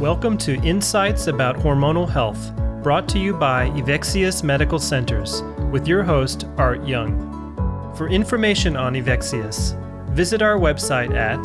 Welcome 0.00 0.36
to 0.38 0.56
Insights 0.60 1.26
About 1.26 1.56
Hormonal 1.56 2.06
Health, 2.06 2.54
brought 2.82 3.08
to 3.08 3.18
you 3.18 3.32
by 3.32 3.70
Evexias 3.70 4.42
Medical 4.42 4.78
Centers, 4.78 5.42
with 5.70 5.88
your 5.88 6.02
host, 6.02 6.44
Art 6.58 6.86
Young. 6.86 7.94
For 7.96 8.06
information 8.06 8.76
on 8.76 8.92
Evexias, 8.92 9.74
visit 10.10 10.42
our 10.42 10.58
website 10.58 11.14
at 11.14 11.38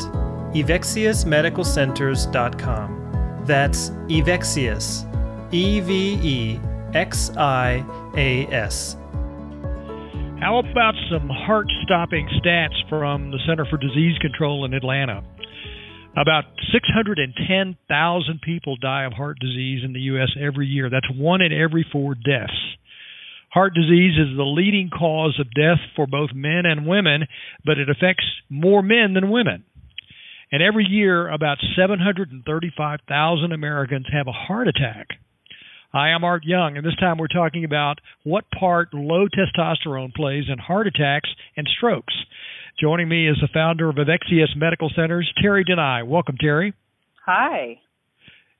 evexiasmedicalcenters.com. 0.54 3.42
That's 3.46 3.88
Evexias, 3.88 5.06
E 5.50 5.80
V 5.80 6.18
E 6.22 6.60
X 6.92 7.30
I 7.38 7.82
A 8.18 8.46
S. 8.48 8.98
How 10.40 10.58
about 10.58 10.92
some 11.10 11.30
heart 11.30 11.68
stopping 11.84 12.28
stats 12.44 12.86
from 12.90 13.30
the 13.30 13.38
Center 13.46 13.64
for 13.64 13.78
Disease 13.78 14.18
Control 14.18 14.66
in 14.66 14.74
Atlanta? 14.74 15.24
About 16.14 16.44
610,000 16.72 18.40
people 18.42 18.76
die 18.76 19.04
of 19.04 19.14
heart 19.14 19.38
disease 19.40 19.80
in 19.82 19.94
the 19.94 20.00
U.S. 20.12 20.28
every 20.38 20.66
year. 20.66 20.90
That's 20.90 21.08
one 21.10 21.40
in 21.40 21.52
every 21.52 21.86
four 21.90 22.14
deaths. 22.14 22.52
Heart 23.50 23.74
disease 23.74 24.18
is 24.18 24.36
the 24.36 24.44
leading 24.44 24.90
cause 24.90 25.38
of 25.40 25.54
death 25.54 25.80
for 25.96 26.06
both 26.06 26.30
men 26.34 26.64
and 26.66 26.86
women, 26.86 27.26
but 27.64 27.78
it 27.78 27.88
affects 27.88 28.24
more 28.50 28.82
men 28.82 29.14
than 29.14 29.30
women. 29.30 29.64
And 30.50 30.62
every 30.62 30.84
year, 30.84 31.28
about 31.30 31.58
735,000 31.76 33.52
Americans 33.52 34.06
have 34.12 34.26
a 34.26 34.32
heart 34.32 34.68
attack. 34.68 35.08
Hi, 35.92 36.08
I'm 36.08 36.24
Art 36.24 36.44
Young, 36.44 36.76
and 36.76 36.86
this 36.86 36.96
time 36.96 37.16
we're 37.16 37.28
talking 37.28 37.64
about 37.64 38.00
what 38.22 38.44
part 38.50 38.92
low 38.92 39.26
testosterone 39.28 40.14
plays 40.14 40.44
in 40.50 40.58
heart 40.58 40.86
attacks 40.86 41.30
and 41.56 41.66
strokes. 41.76 42.14
Joining 42.80 43.08
me 43.08 43.28
is 43.28 43.36
the 43.40 43.48
founder 43.52 43.88
of 43.88 43.96
Evexias 43.96 44.56
Medical 44.56 44.90
Centers, 44.96 45.30
Terri 45.42 45.62
DeNeui. 45.68 46.06
Welcome, 46.06 46.36
Terri. 46.42 46.72
Hi. 47.26 47.80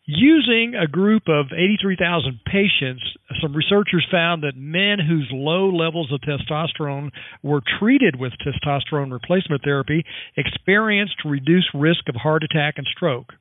Using 0.04 0.74
a 0.74 0.86
group 0.86 1.24
of 1.28 1.46
83,000 1.52 2.40
patients, 2.44 3.02
some 3.40 3.54
researchers 3.54 4.06
found 4.10 4.42
that 4.42 4.56
men 4.56 4.98
whose 4.98 5.28
low 5.32 5.70
levels 5.70 6.12
of 6.12 6.20
testosterone 6.20 7.10
were 7.42 7.62
treated 7.78 8.18
with 8.18 8.32
testosterone 8.44 9.12
replacement 9.12 9.62
therapy 9.64 10.04
experienced 10.36 11.24
reduced 11.24 11.68
risk 11.72 12.08
of 12.08 12.16
heart 12.16 12.42
attack 12.44 12.74
and 12.76 12.86
stroke. 12.94 13.32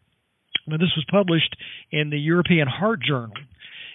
Now, 0.67 0.77
this 0.77 0.93
was 0.95 1.05
published 1.11 1.55
in 1.91 2.11
the 2.11 2.19
European 2.19 2.67
Heart 2.67 3.01
Journal. 3.07 3.33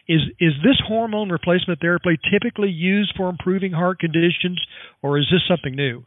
Is 0.09 0.21
is 0.39 0.53
this 0.63 0.81
hormone 0.87 1.31
replacement 1.31 1.81
therapy 1.81 2.19
typically 2.31 2.71
used 2.71 3.15
for 3.17 3.29
improving 3.29 3.73
heart 3.73 3.99
conditions, 3.99 4.61
or 5.03 5.19
is 5.19 5.27
this 5.31 5.43
something 5.49 5.75
new? 5.75 6.05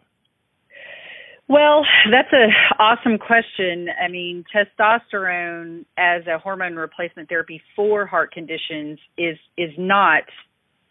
Well, 1.49 1.83
that's 2.11 2.29
an 2.31 2.51
awesome 2.77 3.17
question. 3.17 3.87
I 3.89 4.07
mean, 4.07 4.45
testosterone 4.55 5.83
as 5.97 6.27
a 6.27 6.37
hormone 6.37 6.75
replacement 6.75 7.27
therapy 7.27 7.59
for 7.75 8.05
heart 8.05 8.31
conditions 8.31 8.99
is 9.17 9.35
is 9.57 9.71
not 9.75 10.23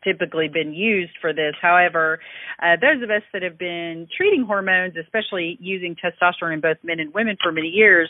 typically 0.03 0.49
been 0.49 0.73
used 0.73 1.13
for 1.21 1.33
this. 1.33 1.55
However, 1.63 2.19
uh, 2.61 2.75
those 2.81 3.03
of 3.05 3.11
us 3.11 3.23
that 3.33 3.43
have 3.43 3.57
been 3.57 4.09
treating 4.17 4.45
hormones, 4.45 4.95
especially 4.97 5.57
using 5.61 5.95
testosterone 5.95 6.55
in 6.55 6.61
both 6.61 6.79
men 6.83 6.99
and 6.99 7.15
women 7.15 7.37
for 7.41 7.53
many 7.53 7.69
years, 7.69 8.09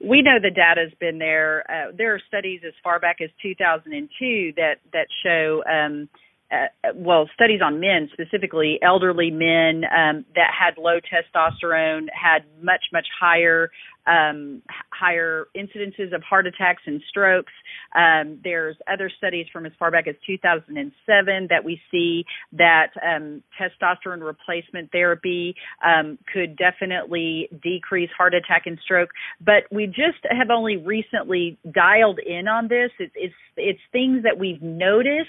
we 0.00 0.20
know 0.20 0.38
the 0.42 0.50
data's 0.50 0.92
been 0.98 1.18
there. 1.18 1.64
Uh, 1.70 1.92
there 1.96 2.12
are 2.12 2.20
studies 2.26 2.62
as 2.66 2.72
far 2.82 2.98
back 2.98 3.18
as 3.22 3.30
2002 3.40 4.52
that 4.56 4.74
that 4.92 5.06
show 5.22 5.62
um, 5.70 6.08
uh, 6.54 6.88
well, 6.94 7.28
studies 7.34 7.60
on 7.64 7.80
men 7.80 8.08
specifically, 8.12 8.78
elderly 8.82 9.30
men 9.30 9.84
um, 9.84 10.24
that 10.34 10.50
had 10.58 10.78
low 10.78 10.98
testosterone 11.00 12.06
had 12.12 12.44
much 12.62 12.84
much 12.92 13.06
higher 13.20 13.70
um, 14.06 14.62
higher 14.90 15.46
incidences 15.56 16.14
of 16.14 16.22
heart 16.22 16.46
attacks 16.46 16.82
and 16.86 17.00
strokes. 17.08 17.52
Um, 17.94 18.40
there's 18.42 18.76
other 18.92 19.10
studies 19.16 19.46
from 19.52 19.66
as 19.66 19.72
far 19.78 19.90
back 19.90 20.06
as 20.06 20.14
2007 20.26 21.46
that 21.48 21.64
we 21.64 21.80
see 21.90 22.24
that 22.52 22.88
um, 23.02 23.42
testosterone 23.58 24.24
replacement 24.24 24.90
therapy 24.92 25.54
um, 25.84 26.18
could 26.32 26.56
definitely 26.56 27.48
decrease 27.62 28.10
heart 28.16 28.34
attack 28.34 28.62
and 28.66 28.78
stroke. 28.84 29.10
But 29.40 29.64
we 29.70 29.86
just 29.86 30.20
have 30.30 30.50
only 30.50 30.76
recently 30.76 31.58
dialed 31.72 32.18
in 32.18 32.48
on 32.48 32.68
this. 32.68 32.90
It's 32.98 33.34
it's, 33.56 33.80
things 33.92 34.24
that 34.24 34.38
we've 34.38 34.62
noticed 34.62 35.28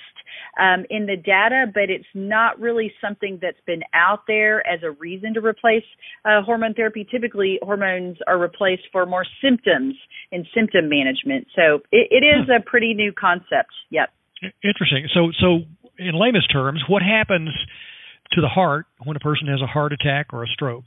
um, 0.60 0.86
in 0.90 1.06
the 1.06 1.15
data, 1.16 1.66
but 1.74 1.90
it's 1.90 2.06
not 2.14 2.60
really 2.60 2.92
something 3.02 3.40
that's 3.42 3.60
been 3.66 3.82
out 3.94 4.22
there 4.28 4.66
as 4.68 4.82
a 4.84 4.92
reason 4.92 5.34
to 5.34 5.42
replace 5.42 5.84
uh, 6.24 6.42
hormone 6.42 6.74
therapy. 6.74 7.08
Typically, 7.10 7.60
hormones 7.62 8.18
are 8.28 8.38
replaced 8.38 8.84
for 8.92 9.06
more 9.06 9.26
symptoms 9.44 9.96
and 10.32 10.46
symptom 10.54 10.90
management. 10.90 11.48
So 11.56 11.82
it, 11.92 12.08
it 12.12 12.26
is 12.26 12.50
a 12.50 12.62
pretty 12.64 12.94
new 12.94 13.12
concept. 13.12 13.74
Yep. 13.90 14.10
Interesting. 14.64 15.08
So, 15.14 15.32
so 15.40 15.60
in 15.98 16.20
layman's 16.20 16.48
terms, 16.48 16.84
what 16.88 17.02
happens 17.02 17.50
to 18.34 18.42
the 18.42 18.48
heart 18.48 18.86
when 19.04 19.16
a 19.16 19.20
person 19.20 19.48
has 19.48 19.62
a 19.62 19.68
heart 19.68 19.94
attack 19.94 20.28
or 20.34 20.44
a 20.44 20.48
stroke? 20.48 20.86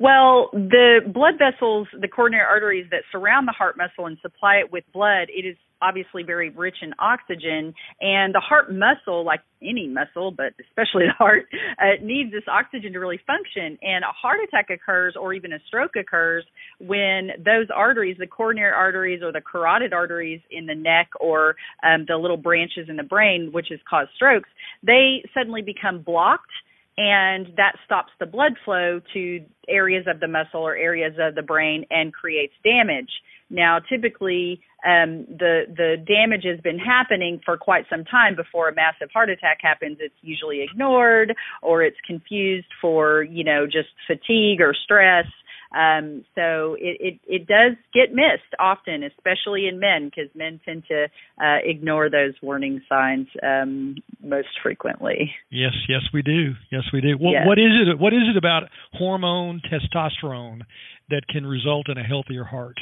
Well, 0.00 0.50
the 0.52 1.00
blood 1.06 1.34
vessels, 1.38 1.86
the 1.98 2.08
coronary 2.08 2.44
arteries 2.44 2.86
that 2.90 3.02
surround 3.12 3.46
the 3.46 3.52
heart 3.52 3.76
muscle 3.76 4.06
and 4.06 4.18
supply 4.20 4.56
it 4.56 4.72
with 4.72 4.84
blood, 4.92 5.28
it 5.28 5.46
is 5.46 5.56
obviously 5.82 6.22
very 6.22 6.50
rich 6.50 6.76
in 6.82 6.94
oxygen 6.98 7.74
and 8.00 8.34
the 8.34 8.40
heart 8.40 8.72
muscle 8.72 9.24
like 9.24 9.40
any 9.62 9.88
muscle 9.88 10.30
but 10.30 10.54
especially 10.60 11.04
the 11.06 11.18
heart 11.18 11.46
uh, 11.78 12.02
needs 12.02 12.32
this 12.32 12.44
oxygen 12.48 12.92
to 12.92 12.98
really 12.98 13.20
function. 13.26 13.78
And 13.82 14.04
a 14.04 14.12
heart 14.12 14.38
attack 14.46 14.70
occurs 14.70 15.14
or 15.20 15.34
even 15.34 15.52
a 15.52 15.58
stroke 15.66 15.96
occurs 15.96 16.44
when 16.78 17.30
those 17.38 17.66
arteries 17.74 18.16
the 18.18 18.26
coronary 18.26 18.72
arteries 18.72 19.22
or 19.22 19.32
the 19.32 19.40
carotid 19.40 19.92
arteries 19.92 20.40
in 20.50 20.66
the 20.66 20.74
neck 20.74 21.10
or 21.20 21.56
um, 21.82 22.04
the 22.06 22.16
little 22.16 22.36
branches 22.36 22.88
in 22.88 22.96
the 22.96 23.02
brain 23.02 23.50
which 23.52 23.66
has 23.70 23.80
caused 23.88 24.10
strokes 24.14 24.48
they 24.82 25.22
suddenly 25.34 25.62
become 25.62 26.00
blocked 26.02 26.50
and 26.98 27.46
that 27.56 27.76
stops 27.84 28.12
the 28.20 28.26
blood 28.26 28.52
flow 28.64 29.00
to 29.14 29.44
areas 29.68 30.06
of 30.06 30.20
the 30.20 30.28
muscle 30.28 30.60
or 30.60 30.76
areas 30.76 31.14
of 31.18 31.34
the 31.34 31.42
brain 31.42 31.86
and 31.90 32.12
creates 32.12 32.52
damage. 32.62 33.10
Now, 33.48 33.80
typically, 33.80 34.60
um, 34.84 35.26
the 35.28 35.64
the 35.68 35.96
damage 36.06 36.44
has 36.44 36.58
been 36.60 36.78
happening 36.78 37.40
for 37.44 37.56
quite 37.56 37.84
some 37.90 38.04
time 38.04 38.34
before 38.34 38.68
a 38.68 38.74
massive 38.74 39.10
heart 39.12 39.28
attack 39.30 39.58
happens. 39.60 39.98
It's 40.00 40.14
usually 40.22 40.62
ignored 40.62 41.34
or 41.60 41.82
it's 41.82 41.98
confused 42.06 42.68
for 42.80 43.22
you 43.22 43.44
know 43.44 43.66
just 43.66 43.90
fatigue 44.06 44.60
or 44.60 44.74
stress. 44.74 45.26
Um, 45.74 46.24
so 46.34 46.74
it, 46.78 46.98
it, 47.00 47.20
it 47.26 47.46
does 47.46 47.76
get 47.94 48.14
missed 48.14 48.54
often, 48.58 49.02
especially 49.02 49.66
in 49.66 49.80
men, 49.80 50.10
because 50.10 50.30
men 50.34 50.60
tend 50.64 50.84
to 50.88 51.04
uh, 51.42 51.58
ignore 51.64 52.10
those 52.10 52.34
warning 52.42 52.82
signs 52.88 53.26
um, 53.42 53.96
most 54.22 54.48
frequently. 54.62 55.32
Yes, 55.50 55.72
yes, 55.88 56.02
we 56.12 56.22
do. 56.22 56.52
Yes, 56.70 56.82
we 56.92 57.00
do. 57.00 57.16
Well, 57.18 57.32
yes. 57.32 57.46
What 57.46 57.58
is 57.58 57.72
it? 57.88 57.98
What 57.98 58.12
is 58.12 58.22
it 58.30 58.36
about 58.36 58.64
hormone 58.92 59.60
testosterone 59.70 60.62
that 61.10 61.22
can 61.28 61.46
result 61.46 61.88
in 61.88 61.98
a 61.98 62.04
healthier 62.04 62.44
heart? 62.44 62.78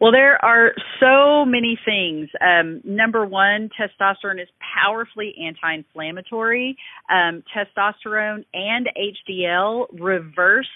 Well, 0.00 0.12
there 0.12 0.42
are 0.44 0.72
so 1.00 1.44
many 1.44 1.78
things. 1.84 2.28
Um, 2.40 2.80
number 2.84 3.24
one, 3.24 3.70
testosterone 3.78 4.40
is 4.40 4.48
powerfully 4.60 5.34
anti 5.46 5.74
inflammatory. 5.74 6.76
Um, 7.10 7.42
testosterone 7.54 8.44
and 8.52 8.88
HDL 8.96 9.86
reverse 9.98 10.68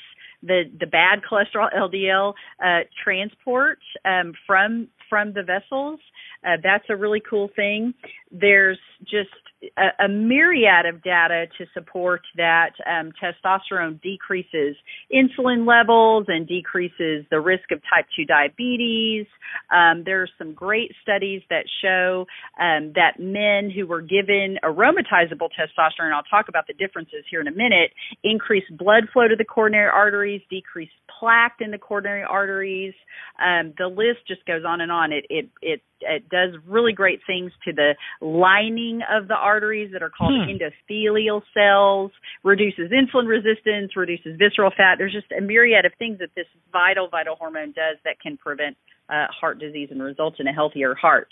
the 0.42 0.64
the 0.78 0.86
bad 0.86 1.20
cholesterol 1.30 1.69
LDL 1.74 2.34
uh, 2.64 2.80
transport 3.02 3.78
um, 4.04 4.33
from 4.47 4.88
from 5.09 5.33
the 5.33 5.42
vessels. 5.42 6.00
Uh, 6.47 6.56
that's 6.62 6.84
a 6.88 6.97
really 6.97 7.22
cool 7.28 7.48
thing. 7.56 7.94
There's 8.38 8.78
just 9.03 9.30
a, 9.78 10.04
a 10.04 10.09
myriad 10.09 10.86
of 10.86 11.03
data 11.03 11.47
to 11.59 11.65
support 11.72 12.22
that 12.36 12.72
um, 12.86 13.12
testosterone 13.22 14.00
decreases 14.03 14.77
insulin 15.12 15.66
levels 15.66 16.27
and 16.28 16.47
decreases 16.47 17.24
the 17.30 17.41
risk 17.41 17.71
of 17.72 17.80
type 17.83 18.06
2 18.16 18.24
diabetes. 18.27 19.27
Um, 19.71 20.03
there 20.04 20.22
are 20.22 20.28
some 20.38 20.53
great 20.53 20.92
studies 21.03 21.42
that 21.50 21.65
show 21.83 22.27
um, 22.60 22.92
that 22.94 23.18
men 23.18 23.71
who 23.71 23.86
were 23.86 24.03
given 24.03 24.59
aromatizable 24.62 25.48
testosterone, 25.59 26.12
I'll 26.12 26.22
talk 26.24 26.48
about 26.48 26.66
the 26.66 26.74
differences 26.74 27.24
here 27.30 27.41
in 27.41 27.48
a 27.48 27.53
minute, 27.53 27.92
increased 28.22 28.77
blood 28.77 29.04
flow 29.12 29.28
to 29.28 29.36
the 29.36 29.44
coronary 29.44 29.91
arteries, 29.91 30.42
decreased 30.50 30.92
plaque 31.18 31.56
in 31.60 31.71
the 31.71 31.78
coronary 31.78 32.24
arteries. 32.24 32.94
Um, 33.41 33.72
the 33.78 33.86
list 33.86 34.27
just 34.28 34.44
goes 34.47 34.65
on 34.66 34.80
and 34.80 34.92
on. 34.92 35.12
It, 35.12 35.24
it, 35.30 35.48
it 35.62 35.80
it 36.00 36.28
does 36.28 36.50
really 36.66 36.92
great 36.92 37.21
things 37.27 37.53
to 37.65 37.72
the 37.72 37.94
lining 38.27 39.01
of 39.09 39.28
the 39.28 39.34
arteries 39.34 39.93
that 39.93 40.03
are 40.03 40.11
called 40.11 40.34
hmm. 40.34 40.51
endothelial 40.51 41.43
cells, 41.55 42.11
reduces 42.43 42.91
insulin 42.91 43.28
resistance, 43.28 43.97
reduces 43.97 44.37
visceral 44.39 44.73
fat. 44.77 44.97
There's 44.99 45.13
just 45.13 45.31
a 45.31 45.41
myriad 45.41 45.84
of 45.84 45.93
things 45.99 46.19
that 46.19 46.31
this 46.34 46.47
vital, 46.73 47.09
vital 47.09 47.37
hormone 47.37 47.69
does 47.69 47.99
that 48.05 48.21
can 48.21 48.37
prevent 48.37 48.77
uh, 49.09 49.27
heart 49.31 49.61
disease 49.61 49.89
and 49.93 50.03
result 50.03 50.34
in 50.41 50.49
a 50.49 50.53
healthier 50.53 50.95
heart. 50.95 51.28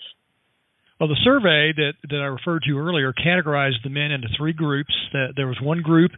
Well, 1.05 1.13
the 1.13 1.21
survey 1.23 1.71
that, 1.77 1.93
that 2.09 2.17
I 2.17 2.33
referred 2.33 2.63
to 2.67 2.79
earlier 2.79 3.13
categorized 3.13 3.83
the 3.85 3.91
men 3.91 4.11
into 4.11 4.27
three 4.39 4.55
groups. 4.55 4.95
There 5.37 5.47
was 5.47 5.59
one 5.61 5.83
group 5.83 6.13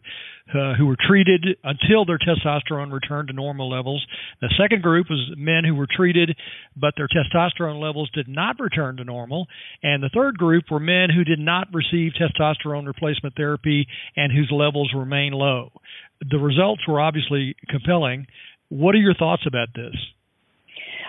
uh, 0.54 0.74
who 0.78 0.86
were 0.86 0.94
treated 0.94 1.44
until 1.64 2.04
their 2.04 2.18
testosterone 2.18 2.92
returned 2.92 3.26
to 3.26 3.34
normal 3.34 3.68
levels. 3.68 4.06
The 4.40 4.54
second 4.56 4.82
group 4.82 5.08
was 5.10 5.34
men 5.36 5.64
who 5.64 5.74
were 5.74 5.88
treated, 5.90 6.36
but 6.76 6.94
their 6.96 7.08
testosterone 7.08 7.82
levels 7.82 8.08
did 8.14 8.28
not 8.28 8.60
return 8.60 8.98
to 8.98 9.04
normal. 9.04 9.48
And 9.82 10.04
the 10.04 10.10
third 10.14 10.38
group 10.38 10.70
were 10.70 10.78
men 10.78 11.08
who 11.10 11.24
did 11.24 11.40
not 11.40 11.66
receive 11.74 12.12
testosterone 12.12 12.86
replacement 12.86 13.34
therapy 13.34 13.88
and 14.16 14.30
whose 14.30 14.52
levels 14.52 14.92
remain 14.94 15.32
low. 15.32 15.72
The 16.30 16.38
results 16.38 16.86
were 16.86 17.00
obviously 17.00 17.56
compelling. 17.68 18.28
What 18.68 18.94
are 18.94 18.98
your 18.98 19.14
thoughts 19.14 19.42
about 19.48 19.70
this? 19.74 19.96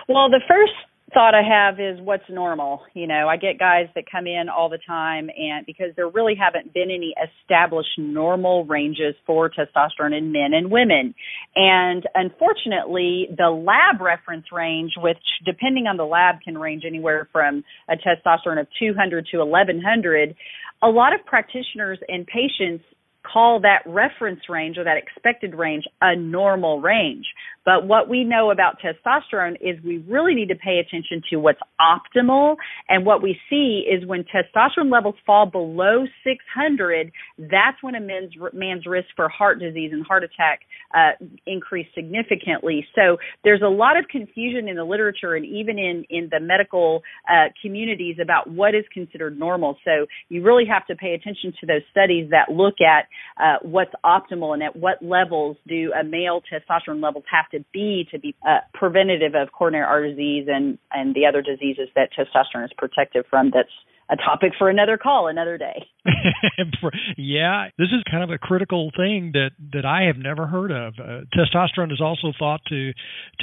Well, 0.08 0.30
the 0.30 0.40
first 0.48 0.72
thought 1.12 1.34
I 1.34 1.42
have 1.42 1.80
is 1.80 2.00
what's 2.00 2.28
normal. 2.28 2.82
You 2.94 3.06
know, 3.06 3.28
I 3.28 3.36
get 3.36 3.58
guys 3.58 3.86
that 3.94 4.04
come 4.10 4.26
in 4.26 4.48
all 4.48 4.68
the 4.68 4.78
time 4.86 5.30
and 5.36 5.64
because 5.64 5.88
there 5.96 6.08
really 6.08 6.34
haven't 6.34 6.74
been 6.74 6.90
any 6.90 7.14
established 7.16 7.98
normal 7.98 8.64
ranges 8.64 9.14
for 9.26 9.50
testosterone 9.50 10.16
in 10.16 10.32
men 10.32 10.52
and 10.52 10.70
women. 10.70 11.14
And 11.56 12.04
unfortunately, 12.14 13.28
the 13.36 13.48
lab 13.50 14.00
reference 14.00 14.46
range, 14.52 14.92
which 14.98 15.18
depending 15.44 15.86
on 15.86 15.96
the 15.96 16.04
lab 16.04 16.36
can 16.44 16.58
range 16.58 16.84
anywhere 16.86 17.28
from 17.32 17.64
a 17.88 17.94
testosterone 17.94 18.60
of 18.60 18.66
200 18.78 19.26
to 19.32 19.38
1100, 19.38 20.36
a 20.82 20.88
lot 20.88 21.14
of 21.14 21.24
practitioners 21.26 21.98
and 22.08 22.26
patients 22.26 22.84
call 23.32 23.60
that 23.60 23.82
reference 23.86 24.40
range 24.48 24.78
or 24.78 24.84
that 24.84 24.96
expected 24.96 25.54
range 25.54 25.84
a 26.00 26.16
normal 26.16 26.80
range. 26.80 27.26
But 27.68 27.86
what 27.86 28.08
we 28.08 28.24
know 28.24 28.50
about 28.50 28.78
testosterone 28.80 29.56
is 29.60 29.76
we 29.84 29.98
really 30.08 30.34
need 30.34 30.48
to 30.48 30.54
pay 30.54 30.78
attention 30.78 31.20
to 31.28 31.36
what's 31.36 31.60
optimal. 31.78 32.56
And 32.88 33.04
what 33.04 33.22
we 33.22 33.38
see 33.50 33.84
is 33.86 34.06
when 34.06 34.24
testosterone 34.24 34.90
levels 34.90 35.16
fall 35.26 35.44
below 35.44 36.06
600, 36.24 37.12
that's 37.36 37.76
when 37.82 37.94
a 37.94 38.00
man's, 38.00 38.32
man's 38.54 38.86
risk 38.86 39.08
for 39.14 39.28
heart 39.28 39.60
disease 39.60 39.90
and 39.92 40.02
heart 40.06 40.24
attack 40.24 40.60
uh, 40.94 41.22
increase 41.46 41.86
significantly. 41.94 42.86
So 42.94 43.18
there's 43.44 43.60
a 43.60 43.68
lot 43.68 43.98
of 43.98 44.08
confusion 44.08 44.66
in 44.66 44.76
the 44.76 44.84
literature 44.84 45.34
and 45.34 45.44
even 45.44 45.78
in, 45.78 46.04
in 46.08 46.30
the 46.30 46.40
medical 46.40 47.02
uh, 47.30 47.48
communities 47.60 48.16
about 48.18 48.48
what 48.50 48.74
is 48.74 48.84
considered 48.94 49.38
normal. 49.38 49.76
So 49.84 50.06
you 50.30 50.42
really 50.42 50.64
have 50.64 50.86
to 50.86 50.96
pay 50.96 51.12
attention 51.12 51.52
to 51.60 51.66
those 51.66 51.82
studies 51.90 52.30
that 52.30 52.50
look 52.50 52.76
at 52.80 53.08
uh, 53.38 53.58
what's 53.60 53.92
optimal 54.06 54.54
and 54.54 54.62
at 54.62 54.74
what 54.74 55.02
levels 55.02 55.58
do 55.66 55.92
a 55.92 56.02
male 56.02 56.40
testosterone 56.50 57.02
levels 57.02 57.24
have 57.30 57.50
to 57.50 57.57
to 57.58 57.64
be 57.72 58.06
to 58.10 58.18
be 58.18 58.34
uh, 58.46 58.58
preventative 58.74 59.34
of 59.34 59.52
coronary 59.52 59.84
artery 59.84 60.10
disease 60.10 60.48
and 60.48 60.78
and 60.92 61.14
the 61.14 61.26
other 61.26 61.42
diseases 61.42 61.88
that 61.94 62.10
testosterone 62.16 62.64
is 62.64 62.70
protective 62.76 63.24
from. 63.28 63.50
That's 63.52 63.68
a 64.10 64.16
topic 64.16 64.52
for 64.58 64.70
another 64.70 64.96
call 64.96 65.28
another 65.28 65.58
day. 65.58 65.86
yeah, 67.18 67.68
this 67.76 67.88
is 67.88 68.02
kind 68.10 68.24
of 68.24 68.30
a 68.30 68.38
critical 68.38 68.90
thing 68.96 69.32
that 69.34 69.50
that 69.72 69.84
I 69.84 70.04
have 70.04 70.16
never 70.16 70.46
heard 70.46 70.70
of. 70.70 70.94
Uh, 70.98 71.20
testosterone 71.36 71.92
is 71.92 72.00
also 72.00 72.32
thought 72.38 72.60
to 72.68 72.92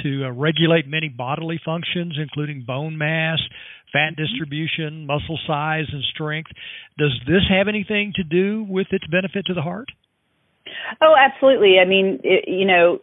to 0.02 0.24
uh, 0.26 0.30
regulate 0.32 0.88
many 0.88 1.08
bodily 1.08 1.60
functions, 1.64 2.16
including 2.20 2.64
bone 2.66 2.98
mass, 2.98 3.38
fat 3.92 4.12
mm-hmm. 4.12 4.22
distribution, 4.22 5.06
muscle 5.06 5.38
size, 5.46 5.86
and 5.92 6.02
strength. 6.12 6.50
Does 6.98 7.12
this 7.26 7.42
have 7.48 7.68
anything 7.68 8.12
to 8.16 8.24
do 8.24 8.66
with 8.68 8.88
its 8.90 9.06
benefit 9.06 9.46
to 9.46 9.54
the 9.54 9.62
heart? 9.62 9.88
Oh, 11.00 11.14
absolutely. 11.16 11.76
I 11.80 11.86
mean, 11.86 12.20
it, 12.24 12.48
you 12.48 12.66
know, 12.66 12.98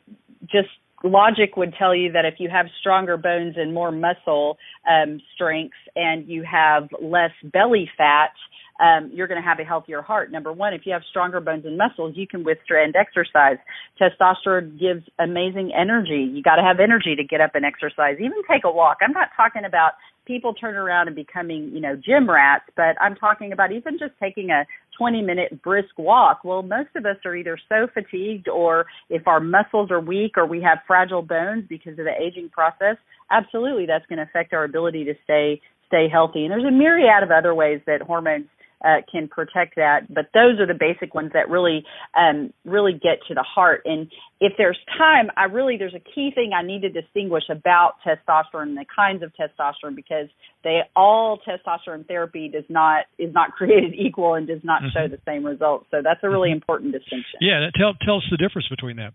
just 0.51 0.69
logic 1.03 1.57
would 1.57 1.73
tell 1.77 1.95
you 1.95 2.11
that 2.13 2.25
if 2.25 2.35
you 2.39 2.49
have 2.49 2.65
stronger 2.79 3.17
bones 3.17 3.55
and 3.57 3.73
more 3.73 3.91
muscle 3.91 4.57
um, 4.89 5.21
strength 5.35 5.75
and 5.95 6.27
you 6.27 6.43
have 6.43 6.87
less 7.01 7.31
belly 7.43 7.89
fat, 7.97 8.31
um, 8.79 9.11
you're 9.13 9.27
going 9.27 9.41
to 9.41 9.47
have 9.47 9.59
a 9.59 9.63
healthier 9.63 10.01
heart. 10.01 10.31
Number 10.31 10.51
one, 10.51 10.73
if 10.73 10.81
you 10.85 10.93
have 10.93 11.03
stronger 11.09 11.39
bones 11.39 11.65
and 11.65 11.77
muscles, 11.77 12.13
you 12.15 12.27
can 12.27 12.43
withstand 12.43 12.95
exercise. 12.95 13.57
Testosterone 14.01 14.79
gives 14.79 15.03
amazing 15.19 15.71
energy. 15.77 16.29
You 16.33 16.41
got 16.41 16.55
to 16.55 16.63
have 16.63 16.79
energy 16.79 17.15
to 17.15 17.23
get 17.23 17.39
up 17.39 17.51
and 17.53 17.65
exercise. 17.65 18.15
Even 18.19 18.41
take 18.49 18.63
a 18.63 18.71
walk. 18.71 18.97
I'm 19.01 19.13
not 19.13 19.29
talking 19.37 19.63
about 19.65 19.93
people 20.25 20.53
turn 20.53 20.75
around 20.75 21.07
and 21.07 21.15
becoming, 21.15 21.69
you 21.73 21.81
know, 21.81 21.95
gym 21.95 22.29
rats, 22.29 22.65
but 22.75 22.95
I'm 23.01 23.15
talking 23.15 23.51
about 23.51 23.71
even 23.71 23.97
just 23.99 24.13
taking 24.21 24.49
a 24.49 24.65
20 24.97 25.21
minute 25.21 25.61
brisk 25.61 25.97
walk. 25.97 26.43
Well, 26.43 26.63
most 26.63 26.89
of 26.95 27.05
us 27.05 27.17
are 27.25 27.35
either 27.35 27.57
so 27.69 27.87
fatigued 27.93 28.47
or 28.47 28.85
if 29.09 29.27
our 29.27 29.39
muscles 29.39 29.91
are 29.91 29.99
weak 29.99 30.37
or 30.37 30.45
we 30.45 30.61
have 30.61 30.79
fragile 30.87 31.21
bones 31.21 31.65
because 31.67 31.99
of 31.99 32.05
the 32.05 32.13
aging 32.19 32.49
process, 32.49 32.97
absolutely 33.31 33.85
that's 33.85 34.05
going 34.07 34.17
to 34.17 34.23
affect 34.23 34.53
our 34.53 34.63
ability 34.63 35.05
to 35.05 35.13
stay 35.23 35.61
stay 35.87 36.07
healthy. 36.11 36.43
And 36.43 36.51
there's 36.51 36.63
a 36.63 36.71
myriad 36.71 37.21
of 37.21 37.29
other 37.29 37.53
ways 37.53 37.79
that 37.85 38.01
hormones 38.01 38.47
uh, 38.83 38.97
can 39.11 39.27
protect 39.27 39.75
that. 39.75 40.13
But 40.13 40.27
those 40.33 40.59
are 40.59 40.67
the 40.67 40.77
basic 40.77 41.13
ones 41.13 41.31
that 41.33 41.49
really, 41.49 41.85
um, 42.17 42.53
really 42.65 42.93
get 42.93 43.19
to 43.27 43.33
the 43.33 43.43
heart. 43.43 43.81
And 43.85 44.11
if 44.39 44.53
there's 44.57 44.77
time, 44.97 45.29
I 45.37 45.45
really 45.45 45.77
there's 45.77 45.93
a 45.93 45.99
key 45.99 46.31
thing 46.33 46.51
I 46.57 46.65
need 46.65 46.81
to 46.81 46.89
distinguish 46.89 47.43
about 47.49 47.93
testosterone 48.05 48.73
and 48.73 48.77
the 48.77 48.85
kinds 48.93 49.23
of 49.23 49.31
testosterone 49.39 49.95
because 49.95 50.27
they 50.63 50.81
all 50.95 51.39
testosterone 51.47 52.07
therapy 52.07 52.49
does 52.49 52.65
not 52.69 53.05
is 53.17 53.33
not 53.33 53.51
created 53.57 53.93
equal 53.93 54.35
and 54.35 54.47
does 54.47 54.63
not 54.63 54.81
mm-hmm. 54.81 54.97
show 54.97 55.07
the 55.07 55.21
same 55.25 55.45
results. 55.45 55.85
So 55.91 55.97
that's 56.03 56.19
a 56.23 56.29
really 56.29 56.49
mm-hmm. 56.49 56.55
important 56.55 56.91
distinction. 56.91 57.39
Yeah, 57.41 57.69
tell 57.77 57.93
tell 58.05 58.17
us 58.17 58.23
the 58.29 58.37
difference 58.37 58.67
between 58.69 58.97
that. 58.97 59.13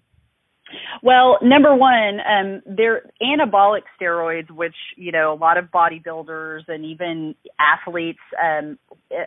Well, 1.03 1.38
number 1.43 1.75
one, 1.75 2.20
um, 2.20 2.62
they're 2.67 3.03
anabolic 3.23 3.82
steroids, 4.00 4.50
which 4.50 4.75
you 4.97 5.12
know 5.12 5.32
a 5.32 5.38
lot 5.38 5.56
of 5.59 5.67
bodybuilders 5.67 6.69
and 6.69 6.85
even 6.85 7.35
athletes. 7.59 8.19
Um, 8.43 8.79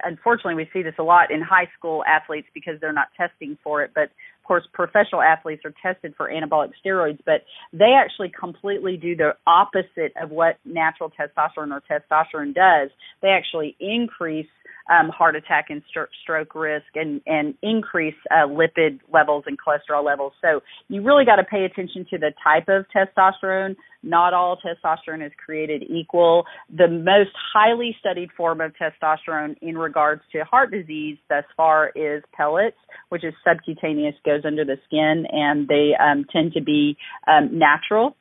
unfortunately, 0.03 0.55
we 0.55 0.69
see 0.73 0.83
this 0.83 0.95
a 0.99 1.03
lot 1.03 1.31
in 1.31 1.41
high 1.41 1.69
school 1.77 2.03
athletes 2.05 2.47
because 2.53 2.75
they're 2.79 2.93
not 2.93 3.07
testing 3.17 3.57
for 3.63 3.83
it. 3.83 3.91
But 3.93 4.03
of 4.03 4.47
course, 4.47 4.63
professional 4.73 5.21
athletes 5.21 5.63
are 5.65 5.73
tested 5.81 6.13
for 6.17 6.29
anabolic 6.29 6.71
steroids, 6.83 7.19
but 7.25 7.43
they 7.73 7.93
actually 7.95 8.31
completely 8.37 8.97
do 8.97 9.15
the 9.15 9.31
opposite 9.47 10.13
of 10.21 10.29
what 10.29 10.57
natural 10.65 11.11
testosterone 11.11 11.71
or 11.71 11.81
testosterone 11.89 12.53
does. 12.53 12.89
They 13.21 13.29
actually 13.29 13.75
increase 13.79 14.47
um, 14.91 15.09
heart 15.09 15.35
attack 15.35 15.67
and 15.69 15.81
st- 15.89 16.09
stroke 16.21 16.53
risk 16.53 16.85
and, 16.95 17.21
and 17.25 17.55
increase 17.63 18.15
uh, 18.29 18.47
lipid 18.47 18.99
levels 19.11 19.45
and 19.47 19.57
cholesterol 19.57 20.03
levels. 20.03 20.33
So 20.41 20.61
you 20.89 21.01
really 21.01 21.25
got 21.25 21.37
to 21.37 21.43
pay 21.43 21.63
attention 21.63 22.05
to 22.09 22.17
the 22.17 22.31
type 22.43 22.67
of 22.67 22.85
testosterone. 22.95 23.75
Not 24.03 24.33
all 24.33 24.57
testosterone 24.57 25.25
is 25.25 25.31
created 25.43 25.83
equal. 25.83 26.45
The 26.75 26.87
most 26.87 27.31
highly 27.53 27.95
studied 27.99 28.29
form 28.35 28.59
of 28.59 28.73
testosterone 28.73 29.55
in 29.61 29.77
regards 29.77 30.23
to 30.33 30.43
heart 30.43 30.71
disease 30.71 31.17
thus 31.29 31.45
far 31.55 31.91
is 31.95 32.23
pellets, 32.33 32.77
which 33.09 33.23
is 33.23 33.33
subcutaneous, 33.47 34.15
goes 34.25 34.41
under 34.43 34.65
the 34.65 34.77
skin, 34.85 35.25
and 35.31 35.67
they 35.67 35.91
um, 35.99 36.25
tend 36.31 36.53
to 36.53 36.61
be 36.61 36.97
um, 37.27 37.57
natural 37.57 38.15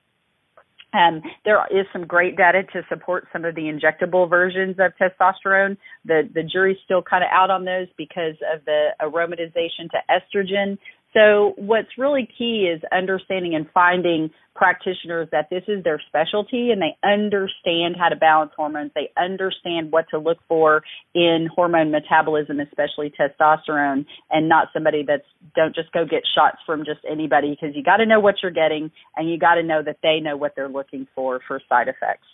um, 0.92 1.22
there 1.44 1.64
is 1.70 1.86
some 1.92 2.06
great 2.06 2.36
data 2.36 2.62
to 2.72 2.82
support 2.88 3.28
some 3.32 3.44
of 3.44 3.54
the 3.54 3.62
injectable 3.62 4.28
versions 4.28 4.76
of 4.78 4.92
testosterone. 5.00 5.76
The 6.04 6.28
the 6.34 6.42
jury's 6.42 6.78
still 6.84 7.02
kind 7.02 7.22
of 7.22 7.30
out 7.32 7.50
on 7.50 7.64
those 7.64 7.88
because 7.96 8.34
of 8.52 8.64
the 8.64 8.90
aromatization 9.00 9.88
to 9.90 9.98
estrogen. 10.10 10.78
So 11.12 11.54
what's 11.56 11.88
really 11.98 12.28
key 12.38 12.70
is 12.72 12.82
understanding 12.92 13.54
and 13.54 13.66
finding 13.74 14.30
practitioners 14.54 15.28
that 15.32 15.48
this 15.50 15.62
is 15.68 15.82
their 15.82 16.00
specialty 16.08 16.70
and 16.70 16.82
they 16.82 16.96
understand 17.02 17.96
how 17.98 18.10
to 18.10 18.16
balance 18.16 18.52
hormones. 18.56 18.90
They 18.94 19.10
understand 19.20 19.90
what 19.90 20.04
to 20.10 20.18
look 20.18 20.38
for 20.48 20.82
in 21.14 21.48
hormone 21.52 21.90
metabolism, 21.90 22.60
especially 22.60 23.10
testosterone, 23.18 24.04
and 24.30 24.48
not 24.48 24.68
somebody 24.72 25.02
that's 25.06 25.24
don't 25.56 25.74
just 25.74 25.90
go 25.92 26.04
get 26.04 26.22
shots 26.34 26.58
from 26.66 26.84
just 26.84 27.00
anybody 27.10 27.56
because 27.58 27.74
you 27.74 27.82
got 27.82 27.96
to 27.98 28.06
know 28.06 28.20
what 28.20 28.36
you're 28.42 28.52
getting 28.52 28.90
and 29.16 29.30
you 29.30 29.38
got 29.38 29.54
to 29.54 29.62
know 29.62 29.82
that 29.82 29.96
they 30.02 30.20
know 30.20 30.36
what 30.36 30.52
they're 30.54 30.68
looking 30.68 31.06
for 31.14 31.40
for 31.48 31.60
side 31.68 31.88
effects. 31.88 32.26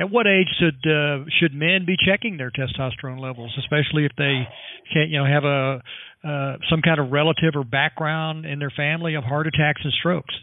At 0.00 0.10
what 0.10 0.26
age 0.26 0.46
should 0.60 0.88
uh, 0.88 1.24
should 1.40 1.52
men 1.52 1.84
be 1.84 1.96
checking 1.98 2.36
their 2.36 2.52
testosterone 2.52 3.20
levels, 3.20 3.52
especially 3.58 4.04
if 4.04 4.12
they 4.16 4.46
can't, 4.92 5.10
you 5.10 5.18
know, 5.18 5.26
have 5.26 5.44
a 5.44 5.82
uh, 6.22 6.56
some 6.70 6.82
kind 6.82 7.00
of 7.00 7.10
relative 7.10 7.54
or 7.54 7.64
background 7.64 8.46
in 8.46 8.58
their 8.58 8.70
family 8.70 9.14
of 9.16 9.24
heart 9.24 9.46
attacks 9.46 9.80
and 9.82 9.92
strokes? 9.92 10.34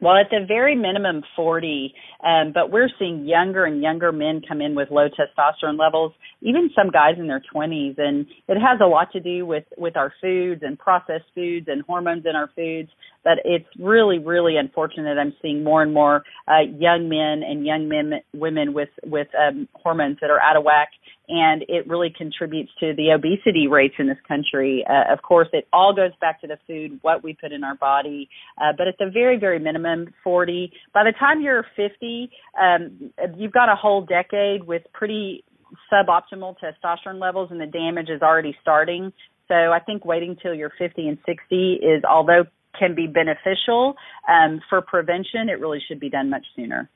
Well, 0.00 0.16
at 0.16 0.30
the 0.30 0.44
very 0.46 0.76
minimum, 0.76 1.22
40. 1.34 1.92
Um, 2.24 2.52
but 2.52 2.70
we're 2.70 2.88
seeing 2.98 3.26
younger 3.26 3.64
and 3.64 3.82
younger 3.82 4.12
men 4.12 4.42
come 4.46 4.60
in 4.60 4.74
with 4.74 4.90
low 4.90 5.08
testosterone 5.08 5.78
levels, 5.78 6.12
even 6.40 6.70
some 6.74 6.90
guys 6.90 7.14
in 7.18 7.26
their 7.26 7.42
20s. 7.54 7.98
And 7.98 8.26
it 8.48 8.58
has 8.60 8.80
a 8.80 8.86
lot 8.86 9.10
to 9.12 9.20
do 9.20 9.44
with, 9.44 9.64
with 9.76 9.96
our 9.96 10.12
foods 10.20 10.62
and 10.64 10.78
processed 10.78 11.24
foods 11.34 11.66
and 11.68 11.82
hormones 11.82 12.24
in 12.26 12.36
our 12.36 12.50
foods. 12.54 12.90
But 13.24 13.38
it's 13.44 13.68
really, 13.78 14.18
really 14.18 14.56
unfortunate. 14.56 15.18
I'm 15.18 15.34
seeing 15.42 15.64
more 15.64 15.82
and 15.82 15.92
more 15.92 16.22
uh, 16.46 16.62
young 16.78 17.08
men 17.08 17.42
and 17.48 17.66
young 17.66 17.88
men, 17.88 18.20
women 18.32 18.74
with, 18.74 18.90
with 19.04 19.28
um, 19.34 19.68
hormones 19.74 20.18
that 20.20 20.30
are 20.30 20.40
out 20.40 20.56
of 20.56 20.64
whack 20.64 20.90
and 21.28 21.62
it 21.68 21.86
really 21.86 22.12
contributes 22.16 22.70
to 22.80 22.94
the 22.96 23.10
obesity 23.14 23.68
rates 23.68 23.94
in 23.98 24.08
this 24.08 24.18
country. 24.26 24.84
Uh, 24.88 25.12
of 25.12 25.20
course, 25.22 25.48
it 25.52 25.68
all 25.72 25.94
goes 25.94 26.12
back 26.20 26.40
to 26.40 26.46
the 26.46 26.58
food, 26.66 26.98
what 27.02 27.22
we 27.22 27.34
put 27.34 27.52
in 27.52 27.62
our 27.64 27.74
body, 27.74 28.28
uh, 28.58 28.72
but 28.76 28.88
at 28.88 28.96
the 28.98 29.10
very, 29.12 29.38
very 29.38 29.58
minimum, 29.58 29.87
40. 30.24 30.72
By 30.92 31.04
the 31.04 31.12
time 31.18 31.40
you're 31.40 31.64
50, 31.76 32.30
um, 32.60 33.12
you've 33.36 33.52
got 33.52 33.68
a 33.68 33.76
whole 33.76 34.04
decade 34.04 34.66
with 34.66 34.82
pretty 34.92 35.44
suboptimal 35.92 36.56
testosterone 36.62 37.20
levels 37.20 37.50
and 37.50 37.60
the 37.60 37.66
damage 37.66 38.08
is 38.08 38.22
already 38.22 38.56
starting. 38.62 39.12
So 39.48 39.54
I 39.54 39.80
think 39.84 40.04
waiting 40.04 40.36
till 40.40 40.54
you're 40.54 40.72
50 40.78 41.08
and 41.08 41.18
60 41.26 41.72
is, 41.74 42.04
although 42.08 42.44
can 42.78 42.94
be 42.94 43.06
beneficial 43.06 43.94
um, 44.28 44.60
for 44.68 44.80
prevention, 44.82 45.48
it 45.48 45.60
really 45.60 45.80
should 45.86 46.00
be 46.00 46.10
done 46.10 46.30
much 46.30 46.44
sooner. 46.54 46.88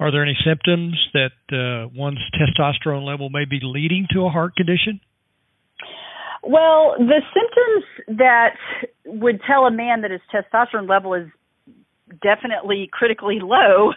Are 0.00 0.10
there 0.10 0.22
any 0.22 0.36
symptoms 0.44 0.94
that 1.12 1.36
uh, 1.52 1.88
one's 1.94 2.18
testosterone 2.34 3.06
level 3.06 3.28
may 3.28 3.44
be 3.44 3.60
leading 3.62 4.06
to 4.12 4.24
a 4.24 4.30
heart 4.30 4.56
condition? 4.56 5.00
Well, 6.42 6.94
the 6.98 7.20
symptoms 7.34 8.18
that 8.18 8.56
would 9.04 9.40
tell 9.46 9.66
a 9.66 9.70
man 9.70 10.00
that 10.00 10.10
his 10.10 10.22
testosterone 10.32 10.88
level 10.88 11.12
is 11.12 11.28
definitely 12.22 12.88
critically 12.92 13.40
low 13.40 13.92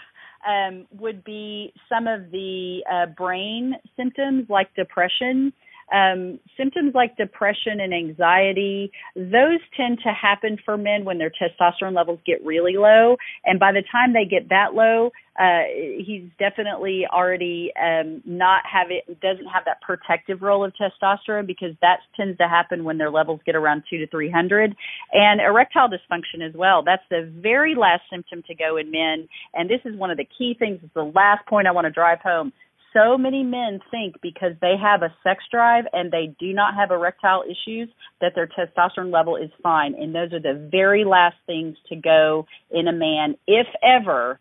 um, 0.48 0.86
would 0.92 1.24
be 1.24 1.74
some 1.88 2.08
of 2.08 2.32
the 2.32 2.84
uh, 2.92 3.06
brain 3.08 3.75
symptoms 3.96 4.46
like 4.50 4.74
depression. 4.75 5.53
Um, 5.93 6.39
symptoms 6.57 6.93
like 6.95 7.15
depression 7.17 7.79
and 7.79 7.93
anxiety, 7.93 8.91
those 9.15 9.59
tend 9.77 10.00
to 10.03 10.12
happen 10.12 10.57
for 10.65 10.75
men 10.75 11.05
when 11.05 11.19
their 11.19 11.31
testosterone 11.31 11.95
levels 11.95 12.19
get 12.25 12.43
really 12.43 12.77
low. 12.77 13.15
And 13.45 13.59
by 13.59 13.71
the 13.71 13.83
time 13.91 14.13
they 14.13 14.25
get 14.25 14.50
that 14.50 14.73
low, 14.73 15.12
uh, 15.39 15.63
he's 15.97 16.23
definitely 16.38 17.05
already 17.12 17.71
um, 17.81 18.21
not 18.25 18.62
have 18.71 18.88
it 18.91 19.19
doesn't 19.19 19.47
have 19.47 19.65
that 19.65 19.81
protective 19.81 20.41
role 20.41 20.63
of 20.63 20.73
testosterone 20.73 21.47
because 21.47 21.75
that 21.81 21.97
tends 22.15 22.38
to 22.38 22.47
happen 22.47 22.83
when 22.83 22.97
their 22.97 23.09
levels 23.09 23.39
get 23.45 23.55
around 23.55 23.83
two 23.89 23.97
to 23.97 24.07
three 24.07 24.29
hundred, 24.29 24.75
and 25.12 25.41
erectile 25.41 25.89
dysfunction 25.89 26.47
as 26.47 26.53
well. 26.55 26.83
That's 26.83 27.03
the 27.09 27.31
very 27.41 27.73
last 27.75 28.03
symptom 28.12 28.43
to 28.47 28.53
go 28.53 28.77
in 28.77 28.91
men, 28.91 29.27
and 29.55 29.69
this 29.69 29.81
is 29.85 29.95
one 29.97 30.12
of 30.12 30.17
the 30.17 30.27
key 30.38 30.55
things. 30.57 30.79
It's 30.83 30.93
the 30.93 31.12
last 31.15 31.45
point 31.47 31.67
I 31.67 31.71
want 31.71 31.85
to 31.85 31.91
drive 31.91 32.19
home. 32.19 32.53
So 32.93 33.17
many 33.17 33.43
men 33.43 33.79
think 33.89 34.15
because 34.21 34.51
they 34.62 34.75
have 34.81 35.01
a 35.01 35.13
sex 35.23 35.43
drive 35.51 35.85
and 35.93 36.12
they 36.12 36.35
do 36.39 36.53
not 36.53 36.75
have 36.75 36.91
erectile 36.91 37.43
issues 37.43 37.89
that 38.21 38.33
their 38.35 38.47
testosterone 38.47 39.12
level 39.12 39.35
is 39.35 39.50
fine, 39.62 39.95
and 39.95 40.13
those 40.13 40.31
are 40.31 40.39
the 40.39 40.69
very 40.71 41.03
last 41.03 41.35
things 41.47 41.75
to 41.89 41.95
go 41.95 42.45
in 42.69 42.88
a 42.88 42.93
man, 42.93 43.35
if 43.47 43.67
ever 43.83 44.39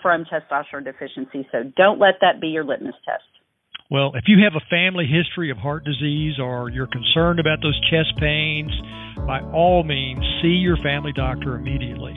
from 0.00 0.24
testosterone 0.24 0.84
deficiency. 0.84 1.46
So 1.52 1.70
don't 1.76 1.98
let 1.98 2.14
that 2.22 2.40
be 2.40 2.48
your 2.48 2.64
litmus 2.64 2.94
test. 3.04 3.24
Well, 3.90 4.12
if 4.14 4.24
you 4.26 4.42
have 4.42 4.54
a 4.56 4.64
family 4.70 5.04
history 5.04 5.50
of 5.50 5.58
heart 5.58 5.84
disease 5.84 6.40
or 6.40 6.70
you're 6.70 6.86
concerned 6.86 7.40
about 7.40 7.60
those 7.60 7.78
chest 7.90 8.16
pains, 8.18 8.72
by 9.26 9.40
all 9.52 9.84
means, 9.84 10.24
see 10.40 10.56
your 10.64 10.78
family 10.78 11.12
doctor 11.12 11.56
immediately. 11.56 12.14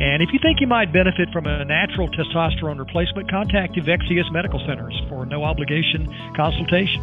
And 0.00 0.22
if 0.22 0.32
you 0.32 0.38
think 0.40 0.60
you 0.60 0.66
might 0.66 0.94
benefit 0.94 1.28
from 1.30 1.46
a 1.46 1.62
natural 1.62 2.08
testosterone 2.08 2.78
replacement, 2.78 3.30
contact 3.30 3.76
Evexias 3.76 4.32
Medical 4.32 4.58
Centers 4.66 4.98
for 5.10 5.26
no 5.26 5.44
obligation 5.44 6.08
consultation. 6.34 7.02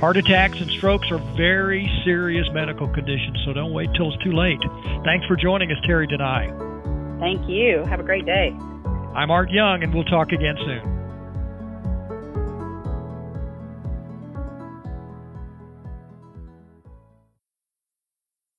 Heart 0.00 0.16
attacks 0.16 0.58
and 0.58 0.70
strokes 0.70 1.10
are 1.10 1.18
very 1.36 1.86
serious 2.02 2.46
medical 2.52 2.88
conditions, 2.88 3.36
so 3.44 3.52
don't 3.52 3.74
wait 3.74 3.90
till 3.94 4.10
it's 4.10 4.24
too 4.24 4.32
late. 4.32 4.60
Thanks 5.04 5.26
for 5.26 5.36
joining 5.36 5.70
us, 5.70 5.76
Terri 5.86 6.10
DeNeui. 6.10 7.20
Thank 7.20 7.46
you. 7.46 7.84
Have 7.84 8.00
a 8.00 8.04
great 8.04 8.24
day. 8.24 8.56
I'm 9.14 9.30
Art 9.30 9.50
Young, 9.50 9.82
and 9.82 9.92
we'll 9.92 10.04
talk 10.04 10.32
again 10.32 10.56
soon. 10.64 10.99